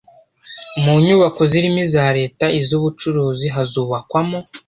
Mu 0.83 0.93
nyubako 1.05 1.41
zirimo 1.51 1.79
iza 1.85 2.05
Leta 2.17 2.45
n 2.49 2.53
iz 2.61 2.69
ubucuruzi 2.77 3.45
hazubakwamo 3.55 4.39